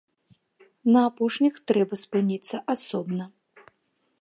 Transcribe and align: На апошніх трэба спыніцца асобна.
На 0.95 1.03
апошніх 1.09 1.53
трэба 1.73 1.99
спыніцца 2.05 2.55
асобна. 2.75 3.23